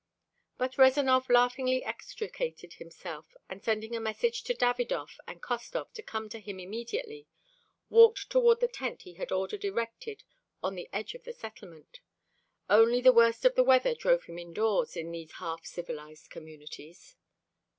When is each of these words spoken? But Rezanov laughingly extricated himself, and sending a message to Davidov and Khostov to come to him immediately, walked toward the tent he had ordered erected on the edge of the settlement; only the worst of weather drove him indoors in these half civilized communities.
But 0.57 0.79
Rezanov 0.79 1.29
laughingly 1.29 1.83
extricated 1.83 2.73
himself, 2.73 3.35
and 3.47 3.63
sending 3.63 3.95
a 3.95 3.99
message 3.99 4.41
to 4.45 4.55
Davidov 4.55 5.09
and 5.27 5.43
Khostov 5.43 5.93
to 5.93 6.01
come 6.01 6.27
to 6.29 6.39
him 6.39 6.59
immediately, 6.59 7.27
walked 7.87 8.31
toward 8.31 8.61
the 8.61 8.67
tent 8.67 9.03
he 9.03 9.13
had 9.13 9.31
ordered 9.31 9.63
erected 9.63 10.23
on 10.63 10.73
the 10.73 10.89
edge 10.91 11.13
of 11.13 11.23
the 11.23 11.33
settlement; 11.33 11.99
only 12.67 12.99
the 12.99 13.13
worst 13.13 13.45
of 13.45 13.55
weather 13.55 13.93
drove 13.93 14.23
him 14.23 14.39
indoors 14.39 14.97
in 14.97 15.11
these 15.11 15.33
half 15.33 15.67
civilized 15.67 16.31
communities. 16.31 17.15